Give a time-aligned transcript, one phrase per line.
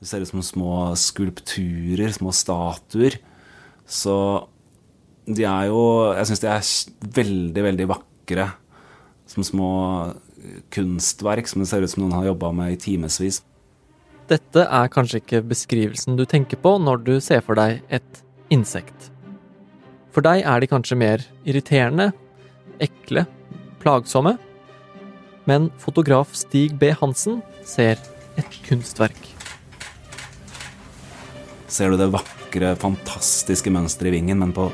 [0.00, 3.18] Det ser ut som små skulpturer, små statuer.
[3.86, 4.16] Så
[5.26, 6.70] de er jo Jeg syns de er
[7.16, 8.50] veldig, veldig vakre.
[9.26, 9.70] Som små
[10.70, 13.42] kunstverk som det ser ut som noen har jobba med i timevis.
[14.30, 19.10] Dette er kanskje ikke beskrivelsen du tenker på når du ser for deg et insekt.
[20.14, 22.10] For deg er de kanskje mer irriterende,
[22.82, 23.26] ekle,
[23.82, 24.36] plagsomme.
[25.46, 26.90] Men fotograf Stig B.
[26.98, 28.00] Hansen ser
[28.36, 29.35] et kunstverk.
[31.66, 34.68] Ser du det vakre, fantastiske mønsteret i vingen, men på,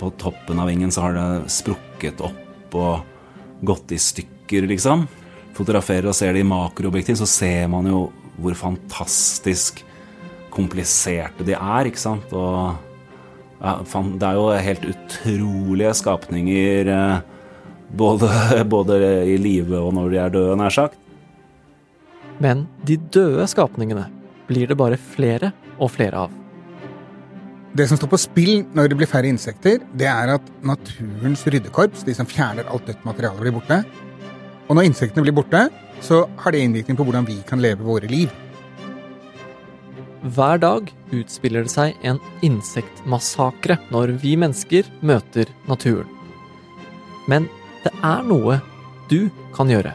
[0.00, 5.06] på toppen av vingen så har det sprukket opp og gått i stykker, liksom.
[5.56, 9.80] Fotograferer og ser det i makroobjektiv, så ser man jo hvor fantastisk
[10.52, 12.32] kompliserte de er, ikke sant.
[12.36, 12.76] Og
[13.62, 17.16] ja, det er jo helt utrolige skapninger eh,
[17.96, 18.30] både,
[18.76, 19.00] både
[19.32, 21.00] i live og når de er døde, nær sagt.
[22.42, 24.10] Men de døde skapningene
[24.48, 26.34] blir det bare flere og flere av.
[27.76, 32.06] Det som står på spill når det blir færre insekter, det er at naturens ryddekorps,
[32.06, 33.82] de som fjerner alt dødt materiale, blir borte.
[34.66, 35.66] Og når insektene blir borte,
[36.00, 38.32] så har det innvirkning på hvordan vi kan leve våre liv.
[40.36, 46.08] Hver dag utspiller det seg en insektmassakre når vi mennesker møter naturen.
[47.28, 47.50] Men
[47.84, 48.60] det er noe
[49.12, 49.92] du kan gjøre.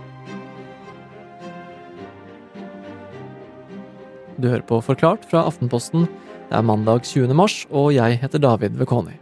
[4.41, 6.07] Du hører på Forklart fra Aftenposten.
[6.49, 7.29] Det er mandag 20.
[7.37, 9.13] mars, og jeg heter David Vekoni.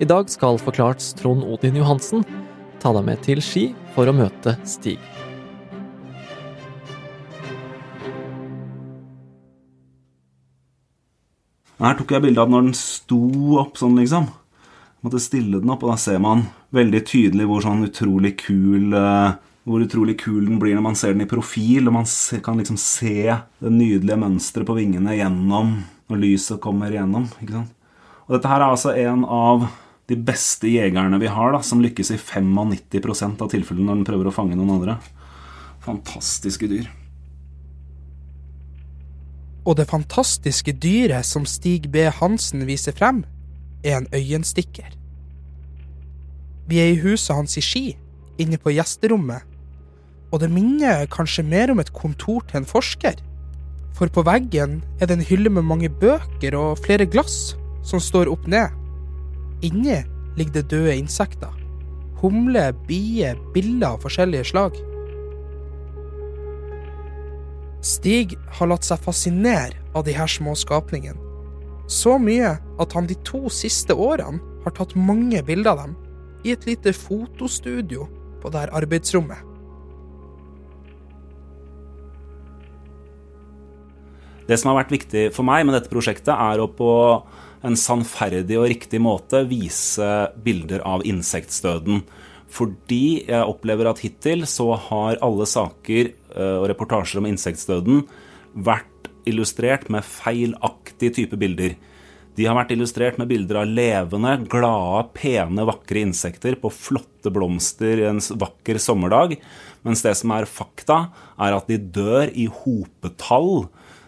[0.00, 2.24] I dag skal Forklarts Trond Odin Johansen
[2.80, 4.96] ta deg med til Ski for å møte Stig.
[11.76, 13.20] Her tok jeg bilde av når den sto
[13.60, 14.32] opp sånn, liksom.
[14.32, 18.96] Jeg måtte stille den opp, og da ser man veldig tydelig hvor sånn utrolig kul
[18.96, 19.34] uh,
[19.68, 22.08] hvor utrolig kul den blir når man ser den i profil, og man
[22.42, 25.76] kan liksom se det nydelige mønsteret på vingene gjennom
[26.10, 27.38] når lyset kommer sant?
[28.26, 29.68] Og dette her er altså en av
[30.10, 34.28] de beste jegerne vi har, da, som lykkes i 95% av tilfellene når den prøver
[34.28, 34.98] å fange noen andre.
[35.82, 36.90] Fantastiske dyr.
[39.62, 42.08] Og det fantastiske dyret som Stig B.
[42.10, 43.22] Hansen viser frem,
[43.86, 44.90] er en øyenstikker.
[46.66, 47.86] Vi er i huset hans i Ski,
[48.42, 49.46] inne på gjesterommet,
[50.32, 53.18] og det minner kanskje mer om et kontor til en forsker.
[53.92, 57.52] For på veggen er det en hylle med mange bøker og flere glass
[57.84, 58.72] som står opp ned.
[59.62, 60.00] Inni
[60.38, 61.52] ligger det døde insekter.
[62.22, 64.78] Humle, bier, biller av forskjellige slag.
[67.82, 71.18] Stig har latt seg fascinere av de her små skapningene.
[71.90, 75.96] Så mye at han de to siste årene har tatt mange bilder av dem
[76.46, 78.06] i et lite fotostudio
[78.40, 79.51] på det her arbeidsrommet.
[84.48, 86.92] Det som har vært viktig for meg med dette prosjektet, er å på
[87.62, 90.08] en sannferdig og riktig måte vise
[90.42, 92.02] bilder av insektstøden.
[92.52, 98.02] Fordi jeg opplever at hittil så har alle saker eh, og reportasjer om insektstøden
[98.52, 101.78] vært illustrert med feilaktig type bilder.
[102.36, 108.06] De har vært illustrert med bilder av levende, glade, pene, vakre insekter på flotte blomster
[108.08, 109.36] en vakker sommerdag,
[109.84, 110.98] mens det som er fakta,
[111.36, 113.66] er at de dør i hopetall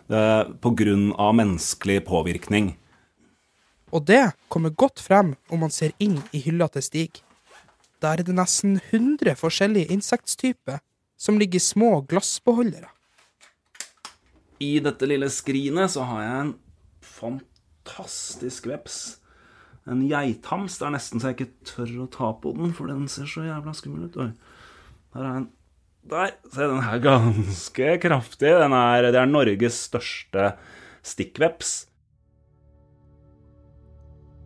[0.08, 1.32] pga.
[1.32, 2.74] menneskelig påvirkning.
[3.94, 7.22] Og det kommer godt frem om man ser inn i hylla til Stig.
[8.02, 10.82] Der er det nesten 100 forskjellige insektstyper
[11.16, 12.90] som ligger i små glassbeholdere.
[14.60, 16.54] I dette lille skrinet så har jeg en
[17.04, 18.98] fantastisk veps.
[19.86, 20.78] En geithams.
[20.78, 23.44] Det er nesten så jeg ikke tør å ta på den, for den ser så
[23.46, 24.20] jævla skummel ut.
[24.20, 24.30] Oi.
[25.14, 25.50] Der er en
[26.04, 26.34] Der.
[26.52, 28.52] Se, den er ganske kraftig.
[28.60, 30.52] Den er, det er Norges største
[31.04, 31.86] stikkveps.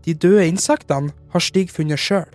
[0.07, 2.31] De døde insektene har Stig funnet sjøl.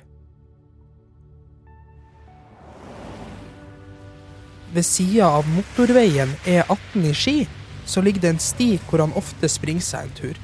[4.74, 7.38] Ved sida av motorveien E18 i Ski
[7.86, 10.40] så ligger det en sti hvor han ofte springer seg en tur.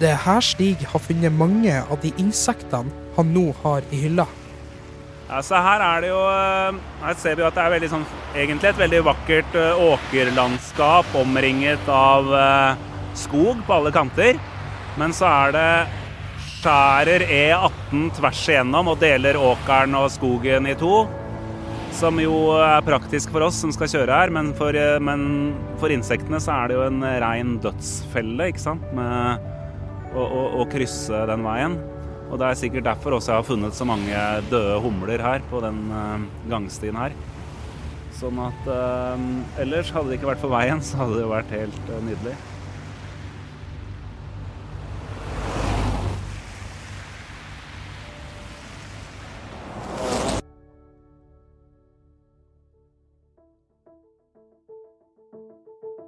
[0.00, 4.26] Det er her Stig har funnet mange av de insektene han nå har i hylla.
[5.34, 8.06] Altså her er det jo eh, Her ser vi at det er veldig sånn,
[8.38, 12.84] egentlig et veldig vakkert eh, åkerlandskap omringet av eh,
[13.18, 14.38] skog på alle kanter.
[15.00, 15.68] Men så er det
[16.64, 21.02] skjærer E18 tvers igjennom og deler åkeren og skogen i to.
[21.94, 25.26] Som jo er praktisk for oss som skal kjøre her, men for, men
[25.82, 28.86] for insektene så er det jo en rein dødsfelle, ikke sant.
[28.96, 29.44] Med
[30.14, 31.76] å, å, å krysse den veien.
[32.34, 35.60] Og det er sikkert derfor også jeg har funnet så mange døde humler her på
[35.62, 37.14] den uh, gangstien her.
[38.14, 39.22] Sånn at eh,
[39.62, 42.34] ellers hadde det ikke vært for veien, så hadde det vært helt eh, nydelig.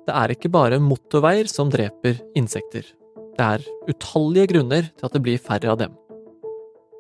[0.07, 2.87] Det er ikke bare motorveier som dreper insekter.
[3.35, 6.03] Det er utallige grunner til at det blir færre av dem.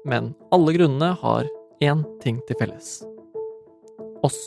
[0.07, 1.49] Men alle grunnene har
[1.83, 3.01] én ting til felles.
[4.27, 4.39] Oss.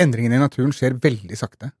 [0.00, 1.72] Endringene i naturen skjer veldig sakte.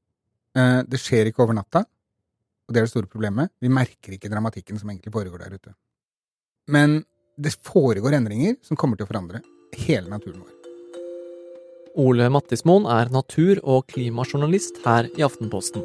[0.58, 3.54] Eh, Det skjer ikke over natta, og det er det store problemet.
[3.62, 5.74] Vi merker ikke dramatikken som egentlig foregår der ute.
[6.68, 7.04] Men
[7.38, 9.40] det foregår endringer som kommer til å forandre
[9.86, 10.59] hele naturen vår.
[11.98, 15.82] Ole Mattismoen er natur- og klimajournalist her i Aftenposten.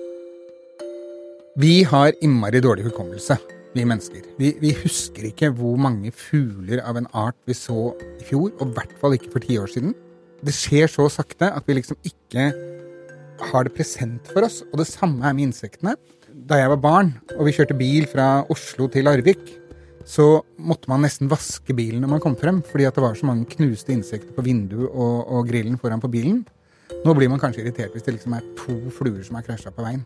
[1.57, 3.39] Vi har innmari dårlig hukommelse,
[3.73, 4.21] vi mennesker.
[4.37, 8.67] Vi, vi husker ikke hvor mange fugler av en art vi så i fjor, og
[8.67, 9.95] i hvert fall ikke for ti år siden.
[10.45, 12.51] Det skjer så sakte at vi liksom ikke
[13.49, 14.61] har det present for oss.
[14.69, 15.95] Og det samme er med insektene.
[16.45, 19.41] Da jeg var barn og vi kjørte bil fra Oslo til Larvik,
[20.05, 23.47] så måtte man nesten vaske bilen når man kom frem, fordi det var så mange
[23.55, 26.43] knuste insekter på vinduet og, og grillen foran på bilen.
[27.05, 29.85] Nå blir man kanskje irritert hvis det liksom er to fluer som har krasja på
[29.85, 30.05] veien.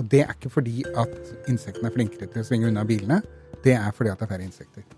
[0.00, 1.12] Og det er ikke fordi at
[1.52, 3.20] insektene er flinkere til å svinge unna bilene,
[3.60, 4.88] det er fordi at det er færre insekter.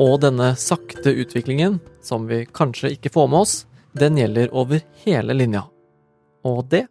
[0.00, 3.56] Og denne sakte utviklingen, som vi kanskje ikke får med oss,
[3.92, 5.66] den gjelder over hele linja.
[6.48, 6.86] Og det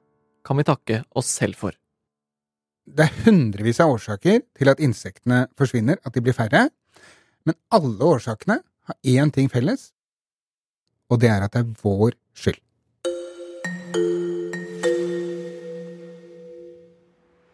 [0.45, 1.80] kan vi takke oss selv for.
[2.91, 6.65] Det er hundrevis av årsaker til at insektene forsvinner, at de blir færre,
[7.47, 9.91] men alle årsakene har én ting felles,
[11.07, 12.59] og det er at det er vår skyld.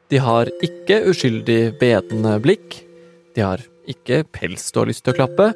[0.09, 2.79] De har ikke uskyldig bedende blikk,
[3.35, 3.61] de har
[3.91, 5.51] ikke pels du har lyst til å klappe,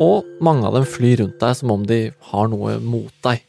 [0.00, 2.00] og mange av dem flyr rundt deg som om de
[2.32, 3.44] har noe mot deg.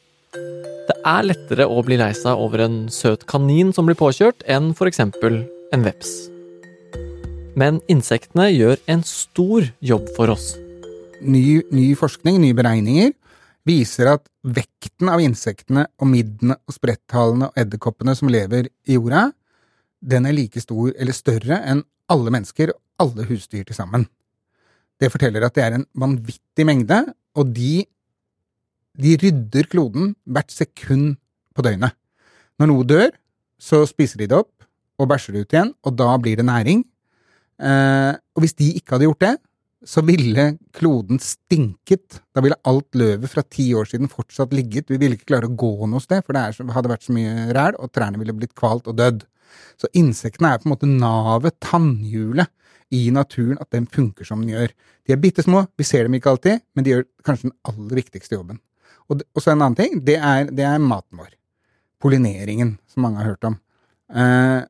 [0.92, 4.76] Det er lettere å bli lei seg over en søt kanin som blir påkjørt, enn
[4.78, 6.12] for eksempel en veps.
[7.60, 10.54] Men insektene gjør en stor jobb for oss.
[11.22, 13.12] Ny, ny forskning, nye beregninger,
[13.68, 19.30] viser at vekten av insektene og middene og spretthalene og edderkoppene som lever i jorda,
[20.02, 24.08] den er like stor eller større enn alle mennesker og alle husdyr til sammen.
[24.98, 27.04] Det forteller at det er en vanvittig mengde,
[27.38, 27.86] og de,
[28.98, 31.16] de rydder kloden hvert sekund
[31.56, 31.94] på døgnet.
[32.60, 33.14] Når noe dør,
[33.62, 34.66] så spiser de det opp
[35.02, 36.84] og bæsjer det ut igjen, og da blir det næring.
[37.62, 39.34] Eh, og hvis de ikke hadde gjort det,
[39.82, 40.46] så ville
[40.78, 42.22] kloden stinket.
[42.36, 44.92] Da ville alt løvet fra ti år siden fortsatt ligget.
[44.94, 47.54] Vi ville ikke klare å gå noe sted, for det så- hadde vært så mye
[47.54, 49.26] ræl, og trærne ville blitt kvalt og dødd.
[49.82, 52.48] Så insektene er på en måte navet, tannhjulet,
[52.92, 54.74] i naturen, at den funker som den gjør.
[55.08, 58.02] De er bitte små, vi ser dem ikke alltid, men de gjør kanskje den aller
[58.02, 58.60] viktigste jobben.
[59.10, 61.32] Og, og så en annen ting, det er, det er maten vår.
[62.04, 63.58] Pollineringen, som mange har hørt om.
[64.12, 64.68] Eh,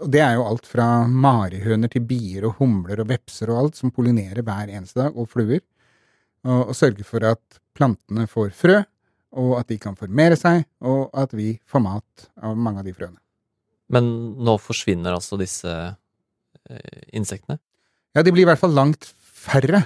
[0.00, 3.80] og det er jo alt fra marihøner til bier og humler og vepser og alt
[3.80, 5.60] som pollinerer hver eneste dag, og fluer.
[6.46, 8.78] Og, og sørger for at plantene får frø,
[9.40, 12.94] og at de kan formere seg, og at vi får mat av mange av de
[12.96, 13.20] frøene.
[13.92, 14.08] Men
[14.40, 17.58] nå forsvinner altså disse eh, insektene.
[18.16, 19.84] Ja, de blir i hvert fall langt færre.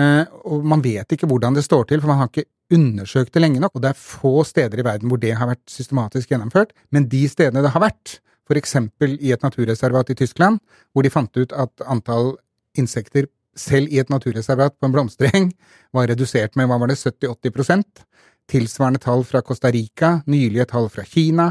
[0.00, 3.44] Eh, og man vet ikke hvordan det står til, for man har ikke undersøkt det
[3.44, 3.76] lenge nok.
[3.76, 6.74] Og det er få steder i verden hvor det har vært systematisk gjennomført.
[6.90, 8.18] Men de stedene det har vært,
[8.52, 10.60] eksempel i et naturreservat i Tyskland,
[10.92, 12.34] hvor de fant ut at antall
[12.76, 15.48] insekter selv i et naturreservat på en blomstereng
[15.94, 18.04] var redusert med hva var det, 70-80%
[18.50, 21.46] Tilsvarende tall fra Costa Rica, nylige tall fra Kina.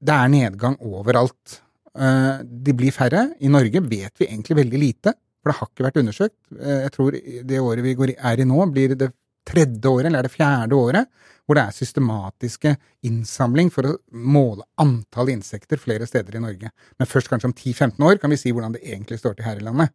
[0.00, 1.58] Det er nedgang overalt.
[1.92, 3.26] Eh, De blir færre.
[3.44, 5.12] I Norge vet vi egentlig veldig lite,
[5.42, 6.38] for det har ikke vært undersøkt.
[6.56, 7.12] Eh, Jeg tror
[7.44, 9.12] det året vi er i nå, blir det
[9.44, 11.06] tredje året, eller er det fjerde året,
[11.48, 12.74] hvor det er systematiske
[13.08, 16.68] innsamling for å måle antall insekter flere steder i Norge.
[17.00, 19.62] Men først kanskje om 10-15 år kan vi si hvordan det egentlig står til her
[19.62, 19.94] i landet.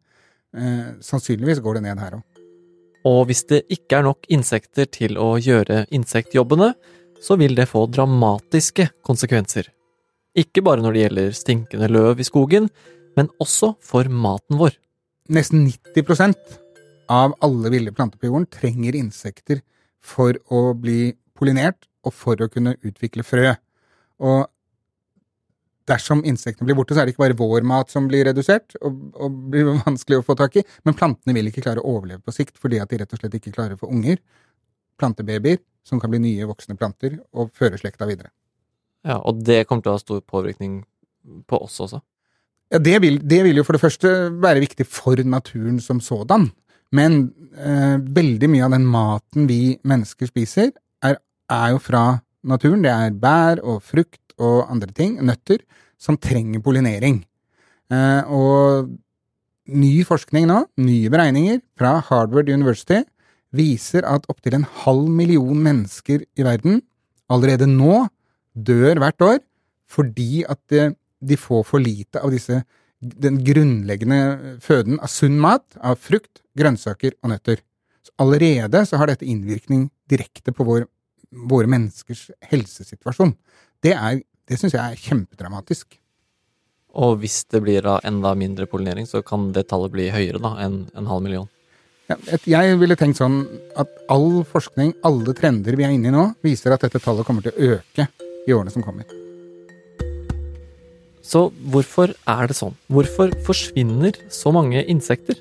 [0.58, 2.24] Eh, sannsynligvis går det ned her òg.
[3.06, 6.72] Og hvis det ikke er nok insekter til å gjøre insektjobbene,
[7.22, 9.68] så vil det få dramatiske konsekvenser.
[10.34, 12.66] Ikke bare når det gjelder stinkende løv i skogen,
[13.14, 14.74] men også for maten vår.
[15.30, 16.58] Nesten 90%
[17.14, 19.62] av alle ville planter på jorden trenger insekter
[20.04, 23.54] for å bli pollinert og for å kunne utvikle frø.
[24.24, 24.46] Og
[25.88, 29.02] dersom insektene blir borte, så er det ikke bare vår mat som blir redusert og,
[29.20, 32.34] og blir vanskelig å få tak i, men plantene vil ikke klare å overleve på
[32.34, 34.20] sikt fordi at de rett og slett ikke klarer å få unger.
[35.00, 38.32] Plantebabyer som kan bli nye voksne planter og føre slekta videre.
[39.04, 40.82] Ja, og det kommer til å ha stor påvirkning
[41.50, 42.00] på oss også.
[42.72, 46.48] Ja, det vil, det vil jo for det første være viktig for naturen som sådan.
[46.94, 47.26] Men
[47.58, 50.72] eh, veldig mye av den maten vi mennesker spiser,
[51.50, 52.04] er, jo fra
[52.44, 52.84] naturen.
[52.84, 55.62] Det er bær og frukt og andre ting, nøtter,
[56.00, 57.22] som trenger pollinering.
[57.92, 58.90] Eh, og
[59.70, 63.02] ny forskning nå, nye beregninger fra Harvard University,
[63.54, 66.80] viser at opptil en halv million mennesker i verden
[67.30, 68.04] allerede nå
[68.54, 69.38] dør hvert år
[69.94, 72.56] fordi at det, de får for lite av disse,
[72.98, 77.60] den grunnleggende føden av sunn mat, av frukt, grønnsaker og nøtter.
[78.02, 80.86] Så allerede så har dette innvirkning direkte på vår,
[81.34, 83.34] våre menneskers helsesituasjon.
[83.84, 85.98] Det, er, det syns jeg er kjempedramatisk.
[86.94, 90.54] Og hvis det blir da enda mindre pollinering, så kan det tallet bli høyere da
[90.62, 91.50] enn en halv million.
[92.04, 93.46] Ja, jeg ville tenkt sånn
[93.80, 97.46] at all forskning, alle trender vi er inne i nå, viser at dette tallet kommer
[97.46, 98.08] til å øke
[98.44, 99.08] i årene som kommer.
[101.24, 102.76] Så hvorfor er det sånn?
[102.92, 105.40] Hvorfor forsvinner så mange insekter?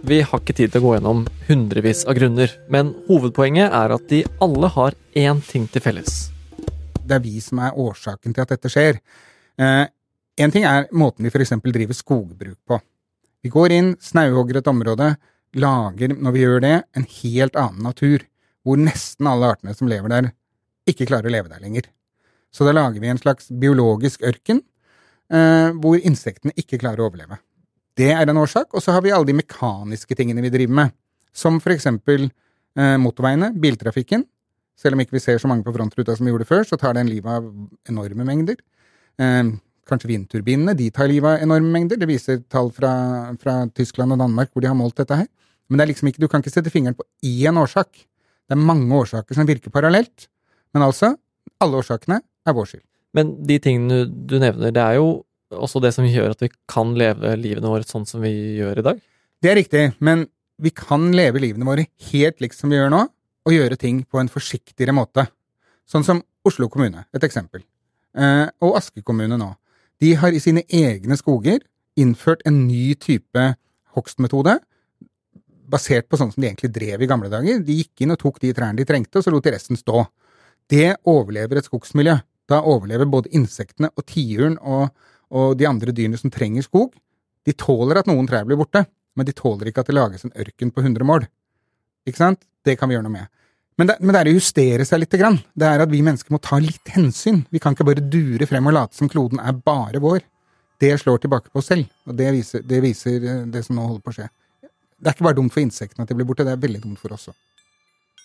[0.00, 4.06] Vi har ikke tid til å gå gjennom hundrevis av grunner, men hovedpoenget er at
[4.08, 6.30] de alle har én ting til felles.
[7.04, 9.00] Det er vi som er årsaken til at dette skjer.
[9.60, 9.84] Eh,
[10.40, 11.52] en ting er måten vi f.eks.
[11.60, 12.80] driver skogbruk på.
[13.44, 15.10] Vi går inn, snauhogger et område,
[15.52, 18.24] lager, når vi gjør det, en helt annen natur,
[18.64, 20.32] hvor nesten alle artene som lever der,
[20.88, 21.90] ikke klarer å leve der lenger.
[22.54, 24.64] Så da lager vi en slags biologisk ørken,
[25.28, 27.42] eh, hvor insektene ikke klarer å overleve.
[27.98, 30.92] Det er en årsak, og så har vi alle de mekaniske tingene vi driver med,
[31.32, 34.24] som for eksempel eh, motorveiene, biltrafikken.
[34.80, 36.96] Selv om ikke vi ser så mange på frontruta som vi gjorde før, så tar
[36.96, 37.50] den livet av
[37.90, 38.60] enorme mengder.
[39.20, 39.52] Eh,
[39.90, 42.00] kanskje vindturbinene, de tar livet av enorme mengder.
[42.00, 42.92] Det viser tall fra,
[43.42, 45.28] fra Tyskland og Danmark hvor de har målt dette her.
[45.68, 47.90] Men det er liksom ikke, du kan ikke sette fingeren på én årsak.
[48.50, 50.26] Det er mange årsaker som virker parallelt.
[50.74, 51.12] Men altså,
[51.62, 52.86] alle årsakene er vår skyld.
[53.14, 55.20] Men de tingene du, nevner, det er jo
[55.56, 58.86] også det som gjør at vi kan leve livene våre sånn som vi gjør i
[58.86, 59.00] dag.
[59.40, 60.26] Det er riktig, men
[60.60, 63.04] vi kan leve livene våre helt likt som vi gjør nå,
[63.48, 65.24] og gjøre ting på en forsiktigere måte.
[65.88, 67.64] Sånn som Oslo kommune, et eksempel.
[68.16, 69.50] Eh, og Aske kommune nå.
[70.00, 71.60] De har i sine egne skoger
[72.00, 73.46] innført en ny type
[73.96, 74.56] hogstmetode,
[75.70, 77.60] basert på sånn som de egentlig drev i gamle dager.
[77.64, 80.04] De gikk inn og tok de trærne de trengte, og så lot de resten stå.
[80.70, 82.16] Det overlever et skogsmiljø.
[82.50, 84.90] Da overlever både insektene og tiuren og,
[85.30, 86.94] og de andre dyrene som trenger skog.
[87.46, 88.84] De tåler at noen trær blir borte,
[89.16, 91.26] men de tåler ikke at det lages en ørken på 100 mål.
[92.08, 92.42] Ikke sant?
[92.64, 93.30] Det kan vi gjøre noe med.
[93.80, 95.38] Men det, men det er å justere seg lite grann.
[95.56, 97.44] Det er at vi mennesker må ta litt hensyn.
[97.48, 100.20] Vi kan ikke bare dure frem og late som kloden er bare vår.
[100.80, 103.84] Det slår tilbake på oss selv, og det viser, det viser eh, det som nå
[103.84, 104.28] holder på å skje.
[105.00, 107.00] Det er ikke bare dumt for insektene at de blir borte, det er veldig dumt
[107.00, 107.36] for oss òg.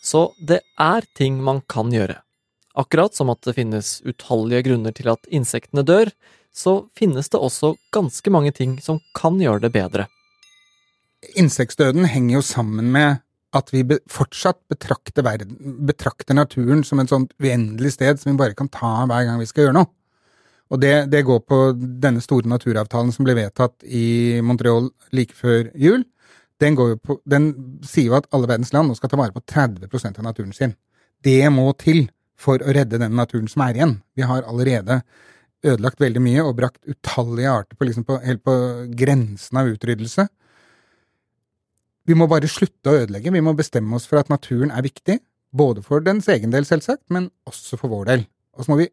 [0.05, 2.19] Så det er ting man kan gjøre.
[2.79, 6.11] Akkurat som at det finnes utallige grunner til at insektene dør,
[6.55, 10.07] så finnes det også ganske mange ting som kan gjøre det bedre.
[11.35, 13.21] Insektdøden henger jo sammen med
[13.55, 15.55] at vi fortsatt betrakter, verden,
[15.87, 19.47] betrakter naturen som et sånt uendelig sted som vi bare kan ta hver gang vi
[19.49, 19.91] skal gjøre noe.
[20.73, 25.69] Og det, det går på denne store naturavtalen som ble vedtatt i Montreal like før
[25.77, 26.03] jul.
[26.63, 27.51] Den, på, den
[27.85, 30.73] sier jo at alle verdens land nå skal ta vare på 30% av naturen sin.
[31.23, 32.07] Det må til
[32.39, 33.95] for å redde den naturen som er igjen.
[34.17, 35.01] Vi har allerede
[35.65, 38.55] ødelagt veldig mye og brakt utallige arter på, liksom på, helt på
[38.97, 40.27] grensen av utryddelse.
[42.05, 43.33] Vi må bare slutte å ødelegge.
[43.33, 45.19] Vi må bestemme oss for at naturen er viktig.
[45.55, 48.27] Både for dens egen del, selvsagt, men også for vår del.
[48.55, 48.91] Og så må vi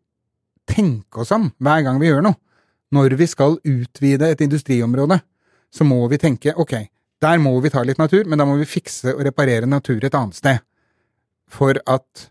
[0.68, 2.38] tenke oss om hver gang vi gjør noe.
[2.92, 5.18] Når vi skal utvide et industriområde,
[5.72, 6.74] så må vi tenke ok,
[7.22, 10.16] der må vi ta litt natur, men da må vi fikse og reparere natur et
[10.18, 10.60] annet sted.
[11.52, 12.28] For at,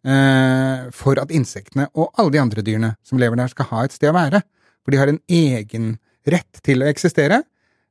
[0.00, 4.08] for at insektene og alle de andre dyrene som lever der, skal ha et sted
[4.08, 4.40] å være.
[4.80, 5.90] For de har en egen
[6.28, 7.42] rett til å eksistere,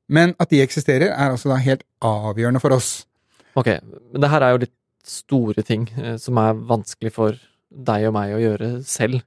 [0.09, 3.03] men at de eksisterer, er altså da helt avgjørende for oss.
[3.59, 4.75] Ok, men det her er jo litt
[5.05, 7.37] store ting eh, som er vanskelig for
[7.69, 9.21] deg og meg å gjøre selv.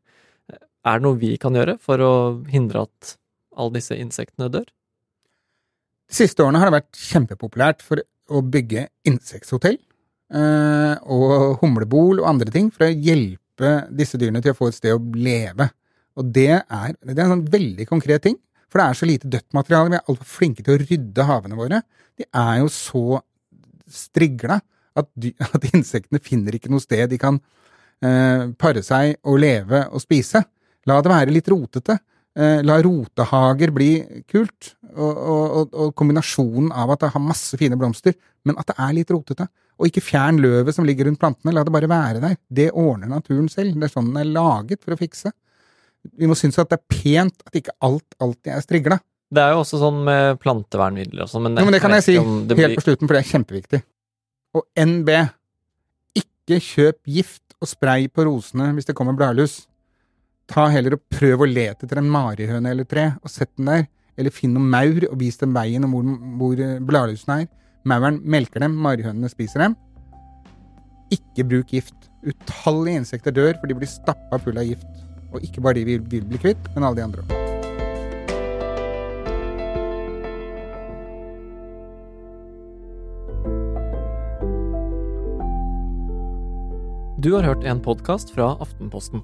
[0.83, 2.13] Er det noe vi kan gjøre for å
[2.51, 3.15] hindre at
[3.55, 4.67] alle disse insektene dør?
[6.11, 9.92] De siste årene har det vært kjempepopulært for å bygge insekthotell eh,
[10.33, 14.95] og humlebol og andre ting for å hjelpe disse dyrene til å få et sted
[14.97, 15.67] å leve.
[16.17, 18.39] Og det er, det er en sånn veldig konkret ting,
[18.73, 19.93] for det er så lite dødt materiale.
[19.93, 21.83] Vi er altfor flinke til å rydde havene våre.
[22.17, 23.21] De er jo så
[23.93, 24.61] strigla
[24.97, 25.09] at,
[25.55, 27.41] at insektene finner ikke noe sted de kan
[28.05, 30.45] eh, pare seg og leve og spise.
[30.89, 31.99] La det være litt rotete.
[32.33, 33.91] Eh, la rotehager bli
[34.31, 38.15] kult, og, og, og, kombinasjonen av at det har masse fine blomster,
[38.49, 39.47] men at det er litt rotete.
[39.77, 42.39] Og ikke fjern løvet som ligger rundt plantene, la det bare være der.
[42.49, 43.77] Det ordner naturen selv.
[43.77, 45.33] Det er sånn den er laget for å fikse.
[46.19, 48.99] Vi må synes at det er pent at ikke alt alltid er strigla.
[49.33, 52.05] Det er jo også sånn med plantevernmidler og sånn, men, Jo, men det kan jeg
[52.05, 53.83] si helt blir- på slutten, for det er kjempeviktig.
[54.57, 55.09] Og NB,
[56.21, 59.67] ikke kjøp gift og spray på rosene hvis det kommer bladlus.
[60.53, 63.87] Ta heller og prøv å lete etter en marihøne eller tre, og sett den der.
[64.21, 67.47] Eller finn noen maur og vis dem veien om hvor, hvor bladlusene er.
[67.89, 69.77] Mauren melker dem, marihønene spiser dem.
[71.15, 71.97] Ikke bruk gift.
[72.23, 75.01] Utallige insekter dør, for de blir stappa full av gift.
[75.33, 77.39] Og ikke bare de vi vil bli kvitt, men alle de andre òg.
[87.23, 89.23] Du har hørt en podkast fra Aftenposten.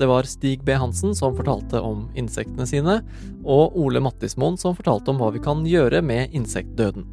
[0.00, 0.72] Det var Stig B.
[0.72, 3.00] Hansen som fortalte om insektene sine,
[3.44, 7.04] og Ole Mattismoen som fortalte om hva vi kan gjøre med insektdøden.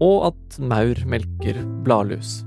[0.00, 2.44] Og at maur melker bladlus.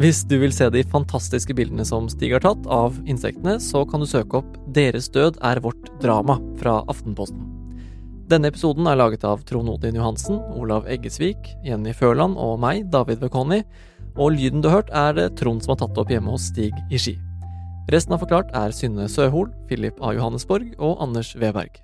[0.00, 4.00] Hvis du vil se de fantastiske bildene som Stig har tatt av insektene, så kan
[4.00, 7.44] du søke opp 'Deres død er vårt drama' fra Aftenposten.
[8.30, 11.36] Denne episoden er laget av Trond Odin Johansen, Olav Eggesvik,
[11.66, 13.64] Jenny Førland og meg, David Vekoni,
[14.16, 16.72] og lyden du har hørt er det Trond som har tatt opp hjemme hos Stig
[16.90, 17.18] i Ski.
[17.88, 20.12] Resten av Forklart er Synne Søhol, Philip A.
[20.14, 21.80] Johannesborg og Anders Weberg.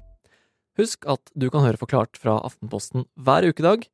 [0.77, 3.89] Husk at du kan høre Forklart fra Aftenposten hver ukedag,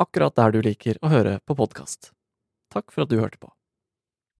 [0.00, 2.12] akkurat der du liker å høre på podkast.
[2.70, 3.50] Takk for at du hørte på.